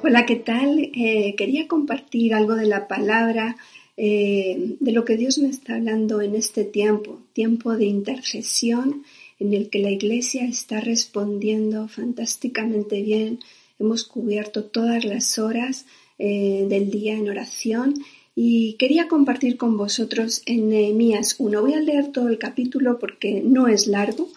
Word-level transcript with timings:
Hola, 0.00 0.26
¿qué 0.26 0.36
tal? 0.36 0.92
Eh, 0.94 1.34
quería 1.36 1.66
compartir 1.66 2.32
algo 2.32 2.54
de 2.54 2.66
la 2.66 2.86
palabra, 2.86 3.56
eh, 3.96 4.76
de 4.78 4.92
lo 4.92 5.04
que 5.04 5.16
Dios 5.16 5.38
me 5.38 5.48
está 5.48 5.74
hablando 5.74 6.22
en 6.22 6.36
este 6.36 6.62
tiempo, 6.62 7.20
tiempo 7.32 7.76
de 7.76 7.86
intercesión 7.86 9.02
en 9.40 9.54
el 9.54 9.70
que 9.70 9.80
la 9.80 9.90
Iglesia 9.90 10.44
está 10.44 10.80
respondiendo 10.80 11.88
fantásticamente 11.88 13.02
bien. 13.02 13.40
Hemos 13.80 14.04
cubierto 14.04 14.64
todas 14.64 15.04
las 15.04 15.36
horas 15.36 15.84
eh, 16.20 16.66
del 16.68 16.92
día 16.92 17.14
en 17.14 17.28
oración 17.28 17.94
y 18.36 18.74
quería 18.74 19.08
compartir 19.08 19.56
con 19.56 19.76
vosotros 19.76 20.42
en 20.46 20.68
Nehemías 20.68 21.34
1. 21.40 21.60
Voy 21.60 21.74
a 21.74 21.80
leer 21.80 22.12
todo 22.12 22.28
el 22.28 22.38
capítulo 22.38 23.00
porque 23.00 23.42
no 23.44 23.66
es 23.66 23.88
largo 23.88 24.28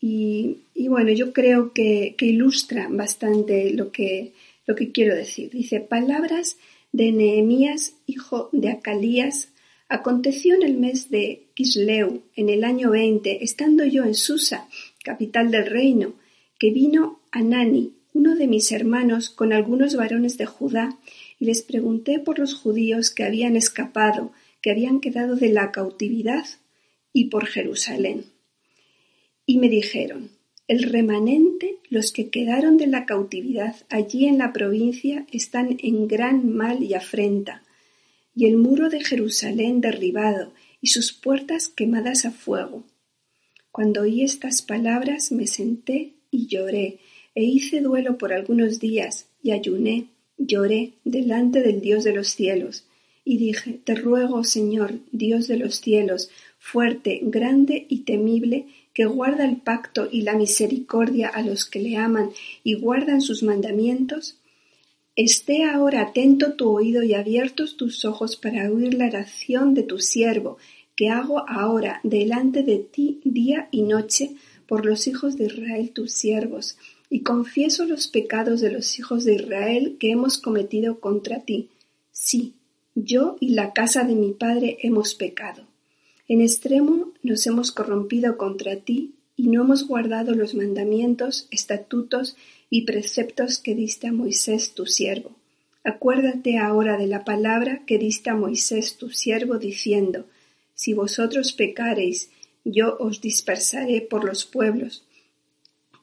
y, 0.00 0.58
bueno, 0.88 1.10
yo 1.10 1.32
creo 1.32 1.72
que, 1.72 2.14
que 2.16 2.26
ilustra 2.26 2.88
bastante 2.88 3.70
lo 3.72 3.90
que 3.90 4.32
lo 4.66 4.74
que 4.74 4.92
quiero 4.92 5.14
decir. 5.14 5.50
Dice, 5.50 5.80
palabras 5.80 6.56
de 6.92 7.12
Nehemías, 7.12 7.94
hijo 8.06 8.48
de 8.52 8.70
Acalías. 8.70 9.52
Aconteció 9.88 10.54
en 10.54 10.62
el 10.62 10.78
mes 10.78 11.10
de 11.10 11.48
Kisleu, 11.54 12.22
en 12.36 12.48
el 12.48 12.64
año 12.64 12.90
20, 12.90 13.42
estando 13.42 13.84
yo 13.84 14.04
en 14.04 14.14
Susa, 14.14 14.68
capital 15.02 15.50
del 15.50 15.66
reino, 15.66 16.14
que 16.58 16.70
vino 16.70 17.20
Anani, 17.32 17.94
uno 18.12 18.36
de 18.36 18.46
mis 18.46 18.70
hermanos, 18.70 19.30
con 19.30 19.52
algunos 19.52 19.96
varones 19.96 20.38
de 20.38 20.46
Judá, 20.46 20.98
y 21.38 21.46
les 21.46 21.62
pregunté 21.62 22.18
por 22.18 22.38
los 22.38 22.54
judíos 22.54 23.10
que 23.10 23.24
habían 23.24 23.56
escapado, 23.56 24.32
que 24.60 24.70
habían 24.70 25.00
quedado 25.00 25.36
de 25.36 25.48
la 25.48 25.72
cautividad, 25.72 26.44
y 27.12 27.24
por 27.24 27.46
Jerusalén. 27.46 28.26
Y 29.46 29.58
me 29.58 29.68
dijeron, 29.68 30.30
el 30.70 30.84
remanente, 30.84 31.78
los 31.88 32.12
que 32.12 32.30
quedaron 32.30 32.76
de 32.76 32.86
la 32.86 33.04
cautividad 33.04 33.74
allí 33.88 34.26
en 34.26 34.38
la 34.38 34.52
provincia, 34.52 35.26
están 35.32 35.78
en 35.82 36.06
gran 36.06 36.48
mal 36.54 36.84
y 36.84 36.94
afrenta, 36.94 37.64
y 38.36 38.46
el 38.46 38.56
muro 38.56 38.88
de 38.88 39.02
Jerusalén 39.02 39.80
derribado, 39.80 40.52
y 40.80 40.90
sus 40.90 41.12
puertas 41.12 41.66
quemadas 41.66 42.24
a 42.24 42.30
fuego. 42.30 42.84
Cuando 43.72 44.02
oí 44.02 44.22
estas 44.22 44.62
palabras 44.62 45.32
me 45.32 45.48
senté 45.48 46.12
y 46.30 46.46
lloré, 46.46 47.00
e 47.34 47.42
hice 47.42 47.80
duelo 47.80 48.16
por 48.16 48.32
algunos 48.32 48.78
días, 48.78 49.26
y 49.42 49.50
ayuné, 49.50 50.06
lloré 50.38 50.92
delante 51.02 51.62
del 51.62 51.80
Dios 51.80 52.04
de 52.04 52.12
los 52.12 52.28
cielos, 52.28 52.84
y 53.24 53.38
dije, 53.38 53.80
Te 53.82 53.96
ruego, 53.96 54.44
Señor, 54.44 55.00
Dios 55.10 55.48
de 55.48 55.56
los 55.56 55.80
cielos, 55.80 56.30
fuerte, 56.60 57.18
grande 57.24 57.86
y 57.88 58.04
temible, 58.04 58.66
que 58.92 59.06
guarda 59.06 59.44
el 59.44 59.58
pacto 59.58 60.08
y 60.10 60.22
la 60.22 60.34
misericordia 60.34 61.28
a 61.28 61.42
los 61.42 61.64
que 61.64 61.80
le 61.80 61.96
aman 61.96 62.30
y 62.64 62.74
guardan 62.74 63.20
sus 63.20 63.42
mandamientos, 63.42 64.38
esté 65.16 65.64
ahora 65.64 66.02
atento 66.02 66.54
tu 66.54 66.70
oído 66.70 67.02
y 67.02 67.14
abiertos 67.14 67.76
tus 67.76 68.04
ojos 68.04 68.36
para 68.36 68.70
oír 68.70 68.94
la 68.94 69.06
oración 69.06 69.74
de 69.74 69.82
tu 69.82 69.98
siervo, 69.98 70.58
que 70.96 71.08
hago 71.08 71.48
ahora 71.48 72.00
delante 72.02 72.62
de 72.62 72.78
ti 72.78 73.20
día 73.24 73.68
y 73.70 73.82
noche 73.82 74.34
por 74.66 74.86
los 74.86 75.06
hijos 75.06 75.36
de 75.36 75.46
Israel 75.46 75.90
tus 75.90 76.12
siervos, 76.12 76.76
y 77.08 77.20
confieso 77.20 77.84
los 77.86 78.06
pecados 78.06 78.60
de 78.60 78.70
los 78.70 78.98
hijos 78.98 79.24
de 79.24 79.34
Israel 79.34 79.96
que 79.98 80.12
hemos 80.12 80.38
cometido 80.38 81.00
contra 81.00 81.40
ti. 81.40 81.68
Sí, 82.12 82.54
yo 82.94 83.36
y 83.40 83.50
la 83.50 83.72
casa 83.72 84.04
de 84.04 84.14
mi 84.14 84.32
padre 84.32 84.78
hemos 84.82 85.14
pecado. 85.14 85.66
En 86.28 86.40
extremo 86.40 87.09
nos 87.22 87.46
hemos 87.46 87.72
corrompido 87.72 88.36
contra 88.36 88.76
ti 88.76 89.14
y 89.36 89.48
no 89.48 89.62
hemos 89.62 89.86
guardado 89.86 90.34
los 90.34 90.54
mandamientos, 90.54 91.46
estatutos 91.50 92.36
y 92.68 92.82
preceptos 92.82 93.58
que 93.58 93.74
diste 93.74 94.06
a 94.08 94.12
Moisés 94.12 94.74
tu 94.74 94.86
siervo. 94.86 95.36
Acuérdate 95.82 96.58
ahora 96.58 96.98
de 96.98 97.06
la 97.06 97.24
palabra 97.24 97.82
que 97.86 97.98
diste 97.98 98.30
a 98.30 98.34
Moisés 98.34 98.96
tu 98.96 99.10
siervo, 99.10 99.58
diciendo, 99.58 100.26
Si 100.74 100.92
vosotros 100.92 101.52
pecareis, 101.52 102.30
yo 102.64 102.96
os 102.98 103.20
dispersaré 103.20 104.02
por 104.02 104.24
los 104.24 104.44
pueblos. 104.44 105.04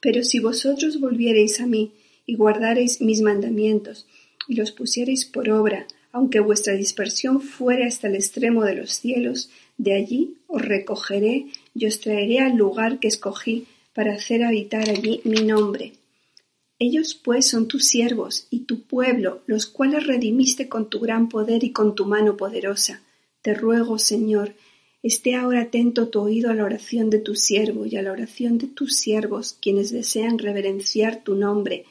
Pero 0.00 0.24
si 0.24 0.40
vosotros 0.40 1.00
volviereis 1.00 1.60
a 1.60 1.66
mí 1.66 1.92
y 2.26 2.34
guardareis 2.34 3.00
mis 3.00 3.20
mandamientos 3.20 4.06
y 4.48 4.54
los 4.54 4.72
pusiereis 4.72 5.24
por 5.24 5.48
obra, 5.50 5.86
aunque 6.12 6.40
vuestra 6.40 6.74
dispersión 6.74 7.40
fuere 7.40 7.84
hasta 7.86 8.08
el 8.08 8.14
extremo 8.14 8.64
de 8.64 8.74
los 8.74 8.92
cielos, 8.92 9.50
de 9.76 9.94
allí 9.94 10.34
os 10.46 10.62
recogeré 10.62 11.46
y 11.74 11.86
os 11.86 12.00
traeré 12.00 12.40
al 12.40 12.56
lugar 12.56 12.98
que 12.98 13.08
escogí 13.08 13.66
para 13.94 14.14
hacer 14.14 14.44
habitar 14.44 14.88
allí 14.90 15.20
mi 15.24 15.42
nombre. 15.42 15.92
Ellos 16.78 17.14
pues 17.14 17.48
son 17.48 17.66
tus 17.66 17.86
siervos 17.86 18.46
y 18.50 18.60
tu 18.60 18.82
pueblo, 18.82 19.42
los 19.46 19.66
cuales 19.66 20.06
redimiste 20.06 20.68
con 20.68 20.88
tu 20.88 21.00
gran 21.00 21.28
poder 21.28 21.64
y 21.64 21.72
con 21.72 21.96
tu 21.96 22.06
mano 22.06 22.36
poderosa. 22.36 23.02
Te 23.42 23.54
ruego, 23.54 23.98
Señor, 23.98 24.54
esté 25.02 25.34
ahora 25.34 25.62
atento 25.62 26.08
tu 26.08 26.20
oído 26.20 26.50
a 26.50 26.54
la 26.54 26.64
oración 26.64 27.10
de 27.10 27.18
tu 27.18 27.34
siervo 27.34 27.86
y 27.86 27.96
a 27.96 28.02
la 28.02 28.12
oración 28.12 28.58
de 28.58 28.68
tus 28.68 28.96
siervos, 28.96 29.56
quienes 29.60 29.90
desean 29.90 30.38
reverenciar 30.38 31.24
tu 31.24 31.34
nombre, 31.34 31.84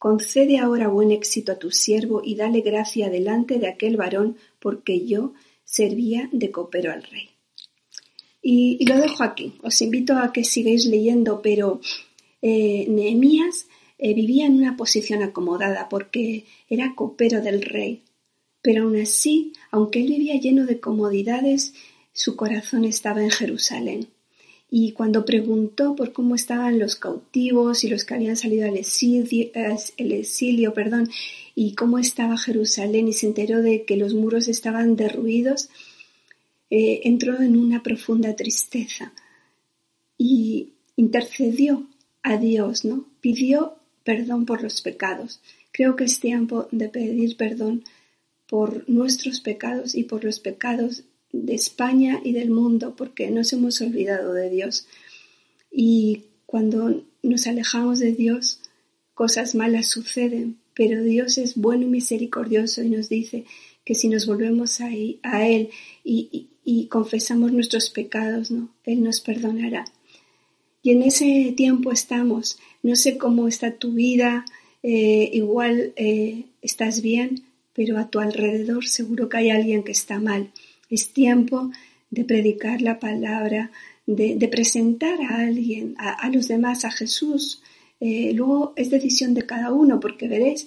Concede 0.00 0.56
ahora 0.56 0.88
buen 0.88 1.10
éxito 1.10 1.52
a 1.52 1.58
tu 1.58 1.70
siervo 1.70 2.22
y 2.24 2.34
dale 2.34 2.62
gracia 2.62 3.10
delante 3.10 3.58
de 3.58 3.68
aquel 3.68 3.98
varón, 3.98 4.38
porque 4.58 5.04
yo 5.04 5.34
servía 5.62 6.26
de 6.32 6.50
copero 6.50 6.90
al 6.90 7.02
rey. 7.02 7.28
Y, 8.40 8.82
lo 8.86 8.96
dejo 8.96 9.22
aquí. 9.22 9.52
Os 9.62 9.82
invito 9.82 10.16
a 10.16 10.32
que 10.32 10.42
sigáis 10.42 10.86
leyendo, 10.86 11.42
pero 11.42 11.82
eh, 12.40 12.86
Nehemías 12.88 13.66
eh, 13.98 14.14
vivía 14.14 14.46
en 14.46 14.54
una 14.54 14.74
posición 14.74 15.22
acomodada 15.22 15.90
porque 15.90 16.46
era 16.70 16.94
copero 16.94 17.42
del 17.42 17.60
rey. 17.60 18.02
Pero 18.62 18.84
aún 18.84 18.98
así, 18.98 19.52
aunque 19.70 20.00
él 20.00 20.08
vivía 20.08 20.40
lleno 20.40 20.64
de 20.64 20.80
comodidades, 20.80 21.74
su 22.14 22.36
corazón 22.36 22.86
estaba 22.86 23.22
en 23.22 23.30
Jerusalén 23.30 24.08
y 24.70 24.92
cuando 24.92 25.24
preguntó 25.24 25.96
por 25.96 26.12
cómo 26.12 26.36
estaban 26.36 26.78
los 26.78 26.94
cautivos 26.94 27.82
y 27.82 27.88
los 27.88 28.04
que 28.04 28.14
habían 28.14 28.36
salido 28.36 28.68
al 28.68 28.76
exilio, 28.76 29.50
exilio 29.98 30.72
perdón, 30.74 31.10
y 31.56 31.74
cómo 31.74 31.98
estaba 31.98 32.38
Jerusalén 32.38 33.08
y 33.08 33.12
se 33.12 33.26
enteró 33.26 33.62
de 33.62 33.84
que 33.84 33.96
los 33.96 34.14
muros 34.14 34.46
estaban 34.46 34.94
derruidos, 34.94 35.70
eh, 36.70 37.00
entró 37.04 37.40
en 37.42 37.56
una 37.56 37.82
profunda 37.82 38.36
tristeza 38.36 39.12
y 40.16 40.74
intercedió 40.94 41.88
a 42.22 42.36
Dios, 42.36 42.84
¿no? 42.84 43.06
Pidió 43.20 43.76
perdón 44.04 44.46
por 44.46 44.62
los 44.62 44.82
pecados. 44.82 45.40
Creo 45.72 45.96
que 45.96 46.04
es 46.04 46.20
tiempo 46.20 46.68
de 46.70 46.88
pedir 46.88 47.36
perdón 47.36 47.82
por 48.48 48.88
nuestros 48.88 49.40
pecados 49.40 49.94
y 49.94 50.04
por 50.04 50.24
los 50.24 50.38
pecados 50.38 51.04
de 51.32 51.54
España 51.54 52.20
y 52.24 52.32
del 52.32 52.50
mundo 52.50 52.94
porque 52.96 53.30
nos 53.30 53.52
hemos 53.52 53.80
olvidado 53.80 54.32
de 54.32 54.50
Dios. 54.50 54.86
Y 55.70 56.24
cuando 56.46 57.04
nos 57.22 57.46
alejamos 57.46 57.98
de 57.98 58.12
Dios, 58.12 58.60
cosas 59.14 59.54
malas 59.54 59.88
suceden, 59.88 60.56
pero 60.74 61.02
Dios 61.02 61.38
es 61.38 61.56
bueno 61.56 61.84
y 61.84 61.90
misericordioso 61.90 62.82
y 62.82 62.90
nos 62.90 63.08
dice 63.08 63.44
que 63.84 63.94
si 63.94 64.08
nos 64.08 64.26
volvemos 64.26 64.80
a, 64.80 64.90
Él 64.94 65.70
y, 66.04 66.46
confesamos 66.88 67.52
nuestros 67.52 67.90
pecados, 67.90 68.50
¿no? 68.50 68.68
Él 68.84 69.02
nos 69.02 69.20
perdonará. 69.20 69.84
Y 70.82 70.92
en 70.92 71.02
ese 71.02 71.52
tiempo 71.56 71.92
estamos. 71.92 72.58
No 72.82 72.96
sé 72.96 73.18
cómo 73.18 73.48
está 73.48 73.76
tu 73.76 73.92
vida, 73.92 74.44
eh, 74.82 75.30
igual 75.32 75.92
eh, 75.96 76.46
estás 76.62 77.02
bien, 77.02 77.42
pero 77.74 77.98
a 77.98 78.08
tu 78.08 78.20
alrededor 78.20 78.86
seguro 78.86 79.28
que 79.28 79.38
hay 79.38 79.50
alguien 79.50 79.82
que 79.82 79.92
está 79.92 80.18
mal. 80.18 80.50
Es 80.90 81.12
tiempo 81.12 81.70
de 82.10 82.24
predicar 82.24 82.82
la 82.82 82.98
palabra, 82.98 83.70
de, 84.06 84.48
presentar 84.48 85.20
a 85.22 85.38
alguien, 85.38 85.94
a, 85.98 86.28
los 86.30 86.48
demás, 86.48 86.84
a 86.84 86.90
Jesús. 86.90 87.62
Eh, 88.00 88.32
luego 88.34 88.72
es 88.76 88.90
decisión 88.90 89.34
de 89.34 89.46
cada 89.46 89.72
uno, 89.72 90.00
porque 90.00 90.26
veréis, 90.26 90.66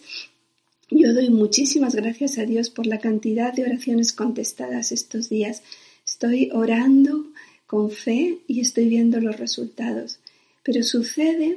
yo 0.89 1.13
doy 1.13 1.29
muchísimas 1.29 1.95
gracias 1.95 2.37
a 2.37 2.45
Dios 2.45 2.69
por 2.69 2.87
la 2.87 2.99
cantidad 2.99 3.53
de 3.53 3.63
oraciones 3.63 4.13
contestadas 4.13 4.91
estos 4.91 5.29
días. 5.29 5.61
Estoy 6.05 6.49
orando 6.53 7.25
con 7.67 7.91
fe 7.91 8.39
y 8.47 8.61
estoy 8.61 8.87
viendo 8.87 9.19
los 9.19 9.37
resultados. 9.37 10.19
Pero 10.63 10.83
sucede, 10.83 11.55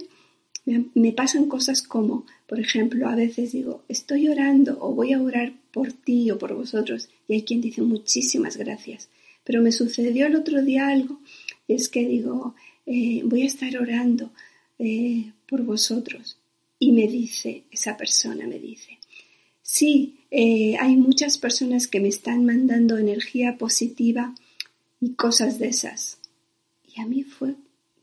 me 0.64 1.12
pasan 1.12 1.46
cosas 1.46 1.82
como, 1.82 2.26
por 2.48 2.58
ejemplo, 2.58 3.08
a 3.08 3.14
veces 3.14 3.52
digo, 3.52 3.84
estoy 3.88 4.28
orando 4.28 4.78
o 4.80 4.92
voy 4.92 5.12
a 5.12 5.22
orar 5.22 5.52
por 5.76 5.92
ti 5.92 6.30
o 6.30 6.38
por 6.38 6.54
vosotros. 6.54 7.10
Y 7.28 7.34
hay 7.34 7.42
quien 7.42 7.60
dice 7.60 7.82
muchísimas 7.82 8.56
gracias. 8.56 9.10
Pero 9.44 9.60
me 9.60 9.72
sucedió 9.72 10.26
el 10.26 10.34
otro 10.34 10.62
día 10.62 10.88
algo, 10.88 11.20
es 11.68 11.90
que 11.90 12.08
digo, 12.08 12.54
eh, 12.86 13.20
voy 13.26 13.42
a 13.42 13.46
estar 13.46 13.76
orando 13.76 14.30
eh, 14.78 15.32
por 15.46 15.64
vosotros. 15.64 16.38
Y 16.78 16.92
me 16.92 17.06
dice, 17.06 17.64
esa 17.70 17.94
persona 17.98 18.46
me 18.46 18.58
dice, 18.58 18.98
sí, 19.60 20.20
eh, 20.30 20.78
hay 20.80 20.96
muchas 20.96 21.36
personas 21.36 21.88
que 21.88 22.00
me 22.00 22.08
están 22.08 22.46
mandando 22.46 22.96
energía 22.96 23.58
positiva 23.58 24.34
y 24.98 25.10
cosas 25.12 25.58
de 25.58 25.68
esas. 25.68 26.16
Y 26.86 27.02
a 27.02 27.04
mí 27.04 27.22
fue 27.22 27.54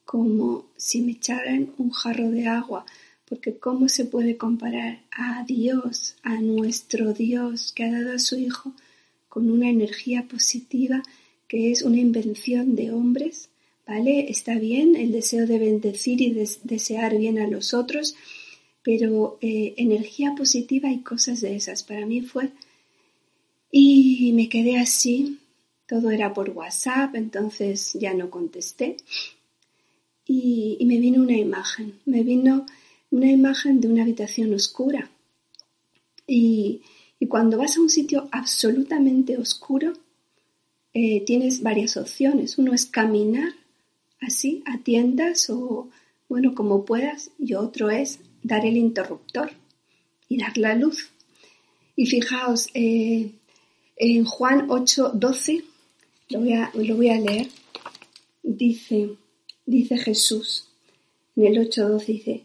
como 0.05 0.67
si 0.77 1.01
me 1.01 1.13
echaran 1.13 1.71
un 1.79 1.89
jarro 1.89 2.29
de 2.29 2.45
agua, 2.45 2.85
porque 3.33 3.57
¿cómo 3.57 3.89
se 3.89 4.05
puede 4.05 4.37
comparar 4.37 5.01
a 5.09 5.43
Dios, 5.43 6.17
a 6.21 6.39
nuestro 6.39 7.13
Dios 7.13 7.71
que 7.71 7.83
ha 7.83 7.91
dado 7.91 8.13
a 8.13 8.19
su 8.19 8.37
Hijo 8.37 8.73
con 9.27 9.49
una 9.49 9.71
energía 9.71 10.27
positiva 10.27 11.01
que 11.47 11.71
es 11.71 11.81
una 11.81 11.97
invención 11.97 12.75
de 12.75 12.91
hombres? 12.91 13.49
¿Vale? 13.87 14.29
Está 14.29 14.59
bien 14.59 14.95
el 14.95 15.11
deseo 15.11 15.47
de 15.47 15.57
bendecir 15.57 16.21
y 16.21 16.31
desear 16.63 17.17
bien 17.17 17.39
a 17.39 17.47
los 17.47 17.73
otros, 17.73 18.15
pero 18.83 19.39
eh, 19.41 19.73
energía 19.77 20.35
positiva 20.37 20.91
y 20.91 20.99
cosas 20.99 21.41
de 21.41 21.55
esas. 21.55 21.81
Para 21.81 22.05
mí 22.05 22.21
fue... 22.21 22.51
Y 23.71 24.31
me 24.33 24.47
quedé 24.47 24.77
así, 24.77 25.39
todo 25.87 26.11
era 26.11 26.35
por 26.35 26.51
WhatsApp, 26.51 27.15
entonces 27.15 27.93
ya 27.93 28.13
no 28.13 28.29
contesté. 28.29 28.97
Y, 30.27 30.77
y 30.79 30.85
me 30.85 30.99
vino 30.99 31.23
una 31.23 31.35
imagen, 31.35 31.95
me 32.05 32.21
vino 32.21 32.67
una 33.13 33.31
imagen 33.31 33.79
de 33.79 33.87
una 33.87 34.01
habitación 34.01 34.51
oscura. 34.55 35.11
Y, 36.25 36.81
cuando 37.29 37.57
vas 37.57 37.77
a 37.77 37.81
un 37.81 37.89
sitio 37.89 38.27
absolutamente 38.31 39.37
oscuro, 39.37 39.93
eh, 40.93 41.23
tienes 41.25 41.61
varias 41.61 41.95
opciones. 41.95 42.57
Uno 42.57 42.73
es 42.73 42.85
caminar 42.85 43.53
así 44.19 44.61
a 44.65 44.79
tiendas 44.79 45.49
o, 45.49 45.89
bueno, 46.27 46.53
como 46.53 46.83
puedas, 46.83 47.29
y 47.39 47.53
otro 47.53 47.89
es 47.89 48.19
dar 48.41 48.65
el 48.65 48.75
interruptor 48.75 49.51
y 50.27 50.37
dar 50.37 50.57
la 50.57 50.75
luz. 50.75 51.11
Y 51.95 52.07
fijaos, 52.07 52.67
eh, 52.73 53.31
en 53.95 54.25
Juan 54.25 54.65
8, 54.69 55.11
12, 55.13 55.63
lo 56.29 56.39
voy 56.39 56.53
a, 56.53 56.71
lo 56.73 56.95
voy 56.97 57.09
a 57.09 57.21
leer, 57.21 57.47
dice, 58.41 59.11
dice 59.65 59.97
Jesús, 59.97 60.67
en 61.37 61.45
el 61.45 61.59
8, 61.59 61.87
12 61.87 62.11
dice, 62.11 62.43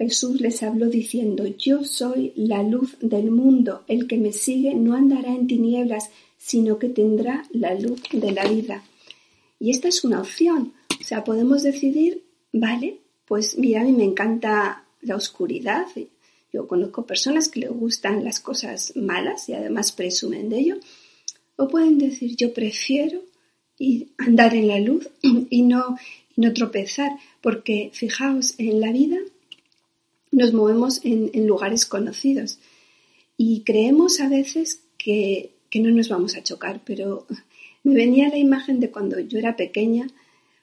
Jesús 0.00 0.40
les 0.40 0.62
habló 0.62 0.86
diciendo, 0.86 1.46
Yo 1.46 1.84
soy 1.84 2.32
la 2.34 2.62
luz 2.62 2.96
del 3.02 3.30
mundo, 3.30 3.84
el 3.86 4.06
que 4.06 4.16
me 4.16 4.32
sigue 4.32 4.74
no 4.74 4.94
andará 4.94 5.28
en 5.34 5.46
tinieblas, 5.46 6.08
sino 6.38 6.78
que 6.78 6.88
tendrá 6.88 7.44
la 7.52 7.74
luz 7.74 8.00
de 8.10 8.32
la 8.32 8.48
vida. 8.48 8.82
Y 9.58 9.70
esta 9.70 9.88
es 9.88 10.02
una 10.02 10.22
opción, 10.22 10.72
o 10.98 11.04
sea, 11.04 11.22
podemos 11.22 11.62
decidir, 11.62 12.24
vale, 12.50 13.00
pues 13.26 13.58
mira, 13.58 13.82
a 13.82 13.84
mí 13.84 13.92
me 13.92 14.04
encanta 14.04 14.86
la 15.02 15.16
oscuridad, 15.16 15.86
yo 16.50 16.66
conozco 16.66 17.04
personas 17.04 17.50
que 17.50 17.60
les 17.60 17.70
gustan 17.70 18.24
las 18.24 18.40
cosas 18.40 18.96
malas 18.96 19.50
y 19.50 19.52
además 19.52 19.92
presumen 19.92 20.48
de 20.48 20.60
ello, 20.60 20.76
o 21.56 21.68
pueden 21.68 21.98
decir, 21.98 22.36
yo 22.36 22.54
prefiero 22.54 23.20
andar 24.16 24.54
en 24.54 24.68
la 24.68 24.80
luz 24.80 25.10
y 25.22 25.60
no, 25.60 25.98
y 26.34 26.40
no 26.40 26.54
tropezar, 26.54 27.12
porque 27.42 27.90
fijaos, 27.92 28.54
en 28.56 28.80
la 28.80 28.92
vida 28.92 29.18
nos 30.32 30.52
movemos 30.52 31.00
en, 31.04 31.30
lugares 31.46 31.86
conocidos 31.86 32.58
y 33.36 33.62
creemos 33.62 34.20
a 34.20 34.28
veces 34.28 34.82
que, 34.98 35.54
no 35.74 35.90
nos 35.90 36.08
vamos 36.08 36.36
a 36.36 36.42
chocar, 36.42 36.82
pero 36.84 37.26
me 37.84 37.94
venía 37.94 38.28
la 38.28 38.38
imagen 38.38 38.80
de 38.80 38.90
cuando 38.90 39.18
yo 39.20 39.38
era 39.38 39.56
pequeña, 39.56 40.06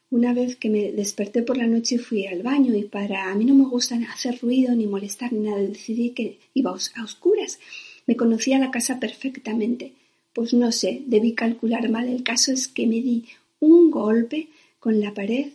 una 0.09 0.33
vez 0.33 0.55
que 0.55 0.69
me 0.69 0.91
desperté 0.91 1.41
por 1.43 1.57
la 1.57 1.67
noche 1.67 1.95
y 1.95 1.97
fui 1.97 2.27
al 2.27 2.43
baño 2.43 2.75
y 2.75 2.83
para 2.83 3.29
a 3.29 3.35
mí 3.35 3.45
no 3.45 3.55
me 3.55 3.65
gusta 3.65 3.97
hacer 4.13 4.39
ruido 4.41 4.73
ni 4.73 4.87
molestar 4.87 5.33
ni 5.33 5.39
nada, 5.39 5.59
decidí 5.59 6.11
que 6.11 6.39
iba 6.53 6.71
a 6.71 7.03
oscuras. 7.03 7.59
Me 8.05 8.15
conocía 8.15 8.57
la 8.57 8.71
casa 8.71 8.99
perfectamente. 8.99 9.93
Pues 10.31 10.53
no 10.53 10.71
sé, 10.71 11.01
debí 11.07 11.33
calcular 11.33 11.89
mal. 11.89 12.07
El 12.07 12.23
caso 12.23 12.53
es 12.53 12.69
que 12.69 12.87
me 12.87 13.01
di 13.01 13.25
un 13.59 13.91
golpe 13.91 14.47
con 14.79 15.01
la 15.01 15.13
pared 15.13 15.47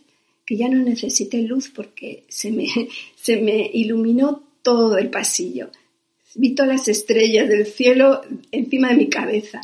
que 0.45 0.57
ya 0.57 0.69
no 0.69 0.83
necesité 0.83 1.41
luz 1.41 1.69
porque 1.69 2.25
se 2.29 2.51
me, 2.51 2.67
se 3.15 3.37
me 3.37 3.69
iluminó 3.73 4.43
todo 4.61 4.97
el 4.97 5.09
pasillo. 5.09 5.69
Vi 6.35 6.55
todas 6.55 6.71
las 6.71 6.87
estrellas 6.87 7.47
del 7.47 7.65
cielo 7.65 8.21
encima 8.51 8.89
de 8.89 8.95
mi 8.95 9.09
cabeza. 9.09 9.61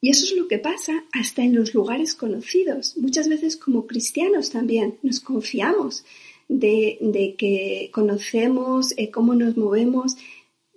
Y 0.00 0.10
eso 0.10 0.24
es 0.24 0.32
lo 0.32 0.48
que 0.48 0.58
pasa 0.58 1.04
hasta 1.12 1.44
en 1.44 1.54
los 1.54 1.74
lugares 1.74 2.14
conocidos. 2.14 2.96
Muchas 2.96 3.28
veces 3.28 3.56
como 3.56 3.86
cristianos 3.86 4.50
también 4.50 4.98
nos 5.02 5.20
confiamos 5.20 6.04
de, 6.48 6.98
de 7.00 7.34
que 7.36 7.90
conocemos 7.92 8.94
eh, 8.96 9.10
cómo 9.10 9.34
nos 9.34 9.56
movemos 9.56 10.16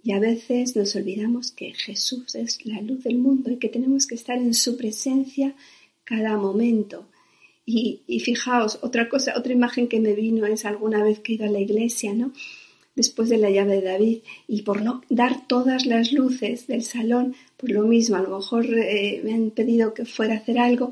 y 0.03 0.11
a 0.11 0.19
veces 0.19 0.75
nos 0.75 0.95
olvidamos 0.95 1.51
que 1.51 1.73
Jesús 1.73 2.35
es 2.35 2.63
la 2.65 2.79
luz 2.81 3.03
del 3.03 3.17
mundo 3.17 3.49
y 3.49 3.57
que 3.57 3.69
tenemos 3.69 4.05
que 4.05 4.13
estar 4.13 4.37
en 4.37 4.53
su 4.53 4.77
presencia 4.77 5.55
cada 6.03 6.37
momento. 6.37 7.07
Y, 7.67 8.19
fijaos, 8.23 8.79
otra 8.83 9.09
cosa, 9.09 9.33
otra 9.35 9.53
imagen 9.53 9.87
que 9.87 9.99
me 9.99 10.13
vino 10.13 10.45
es 10.45 10.65
alguna 10.65 11.03
vez 11.03 11.19
que 11.19 11.31
he 11.31 11.35
ido 11.35 11.45
a 11.45 11.49
la 11.49 11.59
iglesia, 11.59 12.13
¿no? 12.13 12.31
Después 12.95 13.27
de 13.29 13.37
la 13.37 13.49
llave 13.49 13.77
de 13.77 13.81
David, 13.81 14.19
y 14.47 14.61
por 14.61 14.81
no 14.83 15.01
dar 15.09 15.47
todas 15.47 15.85
las 15.85 16.13
luces 16.13 16.67
del 16.67 16.83
salón, 16.83 17.35
por 17.57 17.71
lo 17.71 17.83
mismo, 17.83 18.15
a 18.15 18.21
lo 18.21 18.37
mejor 18.37 18.65
eh, 18.65 19.19
me 19.23 19.33
han 19.33 19.49
pedido 19.49 19.93
que 19.93 20.05
fuera 20.05 20.35
a 20.35 20.37
hacer 20.37 20.59
algo 20.59 20.91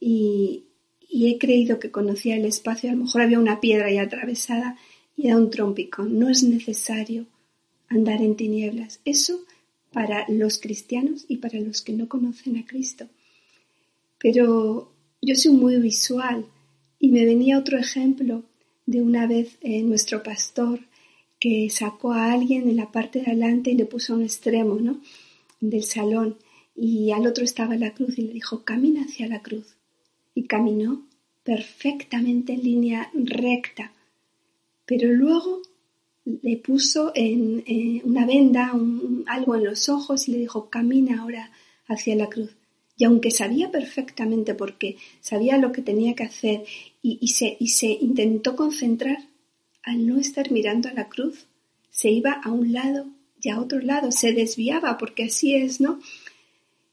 y, 0.00 0.64
y 1.08 1.30
he 1.30 1.38
creído 1.38 1.78
que 1.78 1.90
conocía 1.90 2.36
el 2.36 2.46
espacio, 2.46 2.88
a 2.88 2.94
lo 2.94 3.04
mejor 3.04 3.20
había 3.20 3.38
una 3.38 3.60
piedra 3.60 3.90
ya 3.90 4.02
atravesada 4.02 4.78
y 5.16 5.26
era 5.26 5.36
un 5.36 5.50
trompicón. 5.50 6.18
No 6.18 6.28
es 6.28 6.42
necesario 6.42 7.26
andar 7.88 8.22
en 8.22 8.36
tinieblas. 8.36 9.00
Eso 9.04 9.40
para 9.92 10.24
los 10.28 10.58
cristianos 10.58 11.24
y 11.28 11.36
para 11.36 11.60
los 11.60 11.82
que 11.82 11.92
no 11.92 12.08
conocen 12.08 12.56
a 12.56 12.64
Cristo. 12.64 13.08
Pero 14.18 14.91
yo 15.24 15.36
soy 15.36 15.52
muy 15.52 15.76
visual 15.76 16.46
y 16.98 17.12
me 17.12 17.24
venía 17.24 17.58
otro 17.58 17.78
ejemplo 17.78 18.42
de 18.86 19.00
una 19.00 19.28
vez 19.28 19.56
eh, 19.60 19.82
nuestro 19.82 20.22
pastor 20.24 20.80
que 21.38 21.70
sacó 21.70 22.12
a 22.12 22.32
alguien 22.32 22.68
en 22.68 22.76
la 22.76 22.90
parte 22.90 23.20
de 23.20 23.26
adelante 23.26 23.70
y 23.70 23.76
le 23.76 23.86
puso 23.86 24.12
a 24.12 24.16
un 24.16 24.24
extremo 24.24 24.74
¿no? 24.80 25.00
del 25.60 25.84
salón. 25.84 26.36
Y 26.74 27.12
al 27.12 27.26
otro 27.26 27.44
estaba 27.44 27.76
la 27.76 27.94
cruz 27.94 28.18
y 28.18 28.22
le 28.22 28.32
dijo 28.32 28.64
camina 28.64 29.02
hacia 29.04 29.28
la 29.28 29.42
cruz 29.42 29.76
y 30.34 30.44
caminó 30.44 31.06
perfectamente 31.44 32.54
en 32.54 32.62
línea 32.62 33.10
recta. 33.14 33.92
Pero 34.86 35.12
luego 35.12 35.62
le 36.24 36.56
puso 36.56 37.12
en, 37.14 37.62
eh, 37.66 38.00
una 38.04 38.26
venda 38.26 38.72
algo 39.26 39.54
en 39.54 39.64
los 39.64 39.88
ojos 39.88 40.28
y 40.28 40.32
le 40.32 40.38
dijo 40.38 40.68
camina 40.68 41.20
ahora 41.20 41.52
hacia 41.86 42.16
la 42.16 42.28
cruz 42.28 42.50
y 43.02 43.04
aunque 43.04 43.32
sabía 43.32 43.68
perfectamente 43.72 44.54
porque 44.54 44.96
sabía 45.20 45.58
lo 45.58 45.72
que 45.72 45.82
tenía 45.82 46.14
que 46.14 46.22
hacer 46.22 46.62
y, 47.02 47.26
se, 47.26 47.56
y 47.58 47.70
se 47.70 47.88
intentó 47.88 48.54
concentrar, 48.54 49.18
al 49.82 50.06
no 50.06 50.20
estar 50.20 50.52
mirando 50.52 50.88
a 50.88 50.92
la 50.92 51.08
cruz, 51.08 51.46
se 51.90 52.12
iba 52.12 52.30
a 52.30 52.52
un 52.52 52.72
lado 52.72 53.06
y 53.42 53.48
a 53.48 53.58
otro 53.58 53.80
lado, 53.80 54.12
se 54.12 54.32
desviaba 54.32 54.98
porque 54.98 55.24
así 55.24 55.56
es, 55.56 55.80
¿no? 55.80 55.98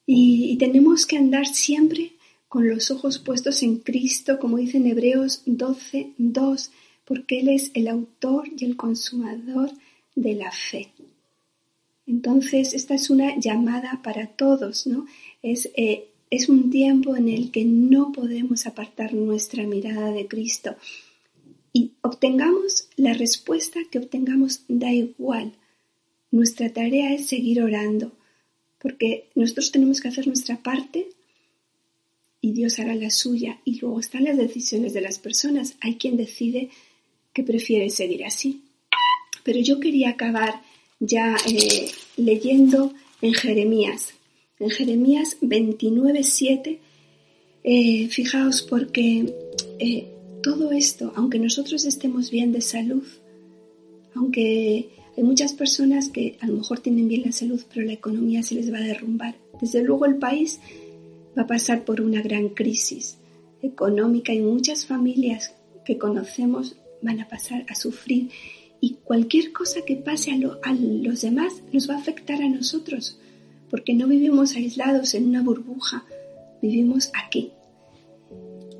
Y, 0.08 0.58
tenemos 0.58 1.06
que 1.06 1.18
andar 1.18 1.46
siempre 1.46 2.14
con 2.48 2.68
los 2.68 2.90
ojos 2.90 3.20
puestos 3.20 3.62
en 3.62 3.78
Cristo, 3.78 4.40
como 4.40 4.58
dice 4.58 4.78
en 4.78 4.88
Hebreos 4.88 5.44
12, 5.46 6.14
2, 6.18 6.72
porque 7.06 7.42
Él 7.42 7.50
es 7.50 7.70
el 7.76 7.88
autor 7.88 8.50
y 8.58 8.66
el 8.66 8.76
consumador 8.76 9.70
de 10.16 10.34
la 10.34 10.52
fe. 10.52 10.90
Entonces, 12.10 12.74
esta 12.74 12.96
es 12.96 13.12
una 13.12 13.38
llamada 13.38 14.02
para 14.04 14.26
todos, 14.26 14.88
¿no? 14.88 15.06
Es, 15.44 15.70
eh, 15.76 16.08
es 16.32 16.50
un 16.50 16.72
tiempo 16.72 17.16
en 17.16 17.30
el 17.30 17.52
que 17.52 17.66
no 17.66 18.12
podemos 18.12 18.66
apartar 18.66 19.14
nuestra 19.14 19.64
mirada 19.68 20.12
de 20.12 20.28
Cristo. 20.28 20.76
Y 21.72 21.92
obtengamos 22.02 22.90
la 22.96 23.14
respuesta 23.14 23.80
que 23.92 24.00
obtengamos, 24.00 24.64
da 24.68 24.92
igual. 24.92 25.54
Nuestra 26.32 26.74
tarea 26.74 27.14
es 27.14 27.28
seguir 27.28 27.62
orando, 27.62 28.12
porque 28.80 29.30
nosotros 29.36 29.72
tenemos 29.72 30.02
que 30.02 30.08
hacer 30.08 30.26
nuestra 30.26 30.58
parte 30.64 31.10
y 32.42 32.54
Dios 32.54 32.80
hará 32.80 32.96
la 32.96 33.12
suya. 33.12 33.62
Y 33.66 33.82
luego 33.82 34.00
están 34.00 34.24
las 34.24 34.38
decisiones 34.38 34.94
de 34.94 35.02
las 35.02 35.20
personas. 35.20 35.76
Hay 35.80 35.98
quien 35.98 36.18
decide 36.18 36.72
que 37.34 37.44
prefiere 37.44 37.88
seguir 37.92 38.26
así. 38.26 38.64
Pero 39.44 39.60
yo 39.60 39.80
quería 39.80 40.10
acabar 40.10 40.64
ya 41.00 41.36
eh, 41.48 41.92
leyendo 42.18 42.94
en 43.22 43.34
Jeremías. 43.34 44.14
En 44.60 44.70
Jeremías 44.70 45.38
29, 45.42 46.24
7, 46.24 46.80
eh, 47.64 48.08
fijaos 48.10 48.62
porque 48.62 49.34
eh, 49.80 50.08
todo 50.44 50.72
esto, 50.72 51.14
aunque 51.16 51.40
nosotros 51.40 51.86
estemos 51.86 52.30
bien 52.30 52.52
de 52.52 52.62
salud, 52.62 53.04
aunque 54.16 54.90
hay 55.16 55.24
muchas 55.24 55.54
personas 55.54 56.10
que 56.10 56.38
a 56.42 56.48
lo 56.48 56.58
mejor 56.58 56.80
tienen 56.80 57.08
bien 57.08 57.24
la 57.26 57.32
salud, 57.32 57.62
pero 57.74 57.86
la 57.86 57.94
economía 57.94 58.44
se 58.44 58.56
les 58.56 58.72
va 58.72 58.78
a 58.78 58.82
derrumbar. 58.82 59.36
Desde 59.62 59.82
luego 59.84 60.06
el 60.06 60.18
país 60.18 60.60
va 61.38 61.44
a 61.44 61.48
pasar 61.48 61.86
por 61.86 62.02
una 62.02 62.22
gran 62.22 62.50
crisis 62.50 63.18
económica 63.62 64.34
y 64.34 64.40
muchas 64.40 64.86
familias 64.86 65.54
que 65.86 65.98
conocemos 65.98 66.76
van 67.02 67.20
a 67.20 67.28
pasar 67.28 67.66
a 67.70 67.76
sufrir 67.76 68.30
y 68.82 68.98
cualquier 69.04 69.52
cosa 69.52 69.82
que 69.86 69.96
pase 69.96 70.32
a, 70.32 70.38
los 70.74 71.22
demás 71.22 71.62
nos 71.72 71.90
va 71.90 71.96
a 71.96 72.00
afectar 72.00 72.42
a 72.42 72.50
nosotros, 72.50 73.20
porque 73.70 73.94
no 73.94 74.08
vivimos 74.08 74.56
aislados 74.56 75.14
en 75.14 75.28
una 75.28 75.44
burbuja, 75.44 76.06
vivimos 76.62 77.12
aquí. 77.14 77.52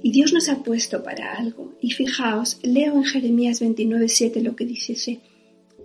Y 0.02 0.12
Dios 0.12 0.32
nos 0.32 0.48
ha 0.48 0.64
puesto 0.64 1.04
para 1.04 1.34
algo. 1.36 1.74
Y 1.82 1.92
fijaos, 1.92 2.60
leo 2.64 2.96
en 2.96 3.04
Jeremías 3.04 3.62
29.7 3.62 4.42
lo 4.42 4.56
que 4.56 4.66
dice, 4.66 5.20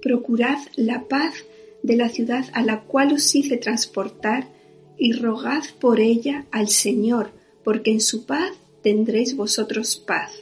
procurad 0.00 0.58
la 0.76 1.08
paz 1.08 1.34
de 1.82 1.96
la 1.96 2.08
ciudad 2.08 2.44
a 2.52 2.62
la 2.62 2.82
cual 2.82 3.12
os 3.12 3.34
hice 3.34 3.56
transportar 3.56 4.48
y 4.96 5.12
rogad 5.12 5.64
por 5.80 5.98
ella 5.98 6.46
al 6.52 6.68
Señor, 6.68 7.32
porque 7.64 7.90
en 7.90 8.00
su 8.00 8.24
paz 8.24 8.52
tendréis 8.82 9.34
vosotros 9.36 9.96
paz. 9.96 10.32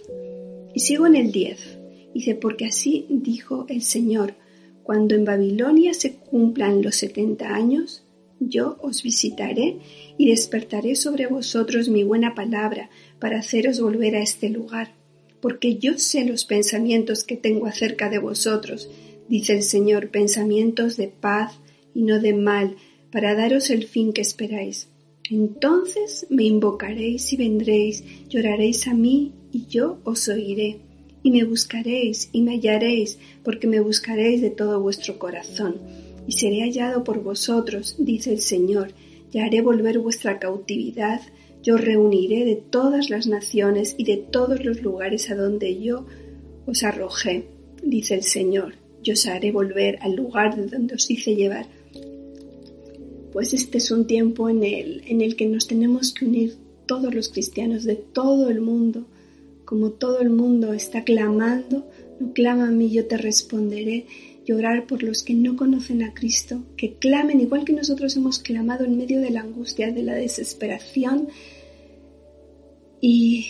Y 0.75 0.81
sigo 0.81 1.07
en 1.07 1.17
el 1.17 1.33
10. 1.33 1.72
Dice, 2.15 2.35
porque 2.35 2.67
así 2.67 3.07
dijo 3.09 3.67
el 3.69 3.83
Señor, 3.83 4.35
cuando 4.83 5.15
en 5.15 5.25
Babilonia 5.25 5.95
se 5.95 6.15
cumplan 6.15 6.83
los 6.83 6.97
setenta 6.97 7.55
años, 7.55 8.05
yo 8.41 8.77
os 8.83 9.03
visitaré 9.03 9.79
y 10.19 10.31
despertaré 10.31 10.97
sobre 10.97 11.27
vosotros 11.27 11.89
mi 11.89 12.03
buena 12.03 12.35
palabra 12.35 12.91
para 13.19 13.39
haceros 13.39 13.81
volver 13.81 14.17
a 14.17 14.23
este 14.23 14.49
lugar, 14.49 14.93
porque 15.41 15.77
yo 15.77 15.99
sé 15.99 16.25
los 16.25 16.45
pensamientos 16.45 17.25
que 17.25 17.37
tengo 17.37 17.67
acerca 17.67 18.11
de 18.11 18.19
vosotros, 18.19 18.91
dice 19.29 19.55
el 19.55 19.63
Señor, 19.63 20.11
pensamientos 20.11 20.97
de 20.97 21.09
paz 21.09 21.59
y 21.95 22.03
no 22.03 22.21
de 22.21 22.35
mal, 22.35 22.77
para 23.11 23.35
daros 23.35 23.71
el 23.71 23.87
fin 23.87 24.13
que 24.13 24.23
esperáis. 24.23 24.89
Entonces 25.31 26.27
me 26.31 26.45
invocaréis 26.45 27.33
y 27.33 27.37
vendréis, 27.37 28.05
lloraréis 28.29 28.89
a 28.89 28.95
mí 28.95 29.33
y 29.53 29.67
yo 29.67 29.99
os 30.05 30.29
oiré 30.29 30.81
y 31.23 31.31
me 31.31 31.45
buscaréis 31.45 32.29
y 32.33 32.43
me 32.43 32.53
hallaréis, 32.53 33.19
porque 33.45 33.67
me 33.67 33.81
buscaréis 33.81 34.41
de 34.41 34.51
todo 34.51 34.81
vuestro 34.81 35.19
corazón. 35.19 35.77
Y 36.27 36.33
seré 36.33 36.63
hallado 36.63 37.05
por 37.05 37.23
vosotros, 37.23 37.97
dice 37.99 38.33
el 38.33 38.41
Señor, 38.41 38.93
y 39.33 39.39
haré 39.39 39.61
volver 39.61 39.99
vuestra 39.99 40.39
cautividad, 40.39 41.21
yo 41.63 41.77
reuniré 41.77 42.45
de 42.45 42.57
todas 42.57 43.09
las 43.09 43.27
naciones 43.27 43.95
y 43.97 44.05
de 44.05 44.17
todos 44.17 44.65
los 44.65 44.83
lugares 44.83 45.31
a 45.31 45.37
donde 45.37 45.81
yo 45.81 46.07
os 46.67 46.83
arrojé, 46.83 47.47
dice 47.83 48.15
el 48.15 48.25
Señor, 48.25 48.75
yo 49.03 49.15
os 49.15 49.27
haré 49.27 49.53
volver 49.53 49.99
al 50.01 50.15
lugar 50.15 50.57
de 50.57 50.67
donde 50.67 50.95
os 50.95 51.11
hice 51.11 51.35
llevar. 51.35 51.67
Pues 53.33 53.55
este 53.55 53.79
es 53.79 53.91
un 53.91 54.07
tiempo 54.07 54.49
en 54.49 54.63
el, 54.63 55.03
en 55.07 55.23
el 55.23 55.37
que 55.37 55.47
nos 55.47 55.67
tenemos 55.67 56.13
que 56.13 56.27
unir 56.27 56.57
todos 56.87 57.15
los 57.15 57.29
cristianos 57.29 57.85
de 57.85 57.97
todo 57.97 58.51
el 58.51 58.61
mundo 58.61 59.07
como 59.73 59.93
todo 59.93 60.21
el 60.21 60.29
mundo 60.29 60.75
está 60.75 61.03
clamando, 61.03 61.89
no 62.21 62.35
clama 62.35 62.69
a 62.69 62.71
mí, 62.71 62.91
yo 62.91 63.07
te 63.07 63.17
responderé. 63.17 64.05
Llorar 64.45 64.87
por 64.87 65.03
los 65.03 65.23
que 65.23 65.33
no 65.33 65.57
conocen 65.57 66.03
a 66.03 66.13
Cristo, 66.13 66.63
que 66.77 66.97
clamen 66.97 67.41
igual 67.41 67.65
que 67.65 67.73
nosotros 67.73 68.15
hemos 68.15 68.39
clamado 68.39 68.85
en 68.85 68.99
medio 68.99 69.19
de 69.23 69.31
la 69.31 69.41
angustia, 69.41 69.91
de 69.91 70.03
la 70.03 70.13
desesperación, 70.13 71.29
y, 73.01 73.47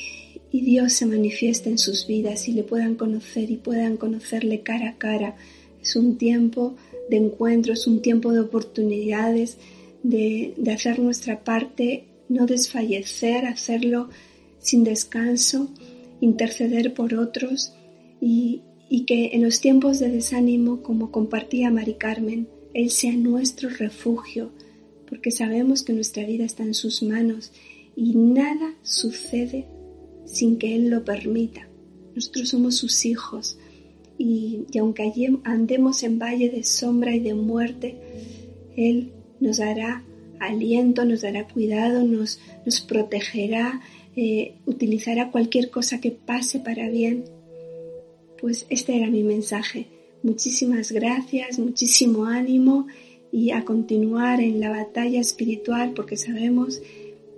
y 0.53 0.61
Dios 0.61 0.93
se 0.93 1.07
manifiesta 1.07 1.69
en 1.69 1.79
sus 1.79 2.07
vidas 2.07 2.47
y 2.47 2.53
le 2.53 2.63
puedan 2.63 2.95
conocer 2.95 3.51
y 3.51 3.57
puedan 3.57 3.97
conocerle 3.97 4.61
cara 4.61 4.91
a 4.91 4.99
cara. 4.99 5.35
Es 5.83 5.97
un 5.97 6.19
tiempo 6.19 6.77
de 7.11 7.17
encuentro, 7.17 7.73
es 7.73 7.89
un 7.89 8.01
tiempo 8.01 8.33
de 8.33 8.39
oportunidades, 8.39 9.57
de, 10.05 10.55
de 10.57 10.71
hacer 10.71 11.01
nuestra 11.01 11.43
parte, 11.43 12.05
no 12.29 12.47
desfallecer, 12.47 13.45
hacerlo 13.45 14.09
sin 14.61 14.85
descanso 14.85 15.69
interceder 16.23 16.95
por 16.95 17.15
otros 17.15 17.75
y, 18.21 18.63
que 19.07 19.31
en 19.33 19.43
los 19.43 19.61
tiempos 19.61 19.99
de 19.99 20.11
desánimo, 20.11 20.83
como 20.83 21.11
compartía 21.11 21.71
Mari 21.71 21.95
Carmen, 21.95 22.47
Él 22.73 22.91
sea 22.91 23.13
nuestro 23.17 23.69
refugio, 23.69 24.53
porque 25.09 25.31
sabemos 25.31 25.83
que 25.83 25.93
nuestra 25.93 26.25
vida 26.25 26.45
está 26.45 26.63
en 26.63 26.75
sus 26.75 27.03
manos 27.03 27.53
y 27.97 28.15
nada 28.15 28.75
sucede 28.83 29.67
sin 30.25 30.59
que 30.59 30.77
Él 30.77 30.89
lo 30.89 31.05
permita. 31.05 31.69
Nosotros 32.15 32.51
somos 32.51 32.77
sus 32.77 33.05
hijos 33.05 33.59
y, 34.17 34.67
aunque 34.79 35.03
allí 35.03 35.27
andemos 35.43 36.05
en 36.05 36.19
valle 36.19 36.51
de 36.51 36.63
sombra 36.63 37.15
y 37.17 37.21
de 37.21 37.35
muerte, 37.35 37.97
Él 38.77 39.11
nos 39.41 39.57
dará 39.57 40.05
aliento, 40.39 41.05
nos 41.05 41.23
dará 41.23 41.49
cuidado, 41.49 42.05
nos, 42.05 42.39
nos 42.65 42.81
protegerá, 42.81 43.81
eh, 44.17 44.55
utilizará 44.67 45.31
cualquier 45.31 45.71
cosa 45.71 46.01
que 46.01 46.11
pase 46.11 46.61
para 46.61 46.89
bien. 46.89 47.25
Pues 48.41 48.67
este 48.71 48.97
era 48.97 49.09
mi 49.09 49.23
mensaje. 49.23 49.87
Muchísimas 50.23 50.93
gracias, 50.93 51.59
muchísimo 51.59 52.27
ánimo 52.27 52.87
y 53.33 53.51
a 53.51 53.65
continuar 53.65 54.41
en 54.41 54.61
la 54.61 54.71
batalla 54.71 55.21
espiritual 55.21 55.93
porque 55.95 56.17
sabemos 56.17 56.83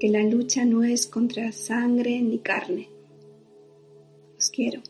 que 0.00 0.08
la 0.08 0.22
lucha 0.22 0.64
no 0.64 0.84
es 0.84 1.06
contra 1.06 1.52
sangre 1.52 2.20
ni 2.20 2.38
carne. 2.38 2.88
Os 4.36 4.50
quiero. 4.50 4.82